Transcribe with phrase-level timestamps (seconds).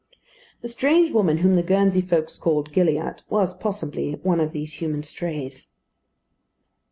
[0.61, 5.03] The strange woman whom the Guernsey folks called "Gilliatt" was, possibly, one of these human
[5.03, 5.67] strays.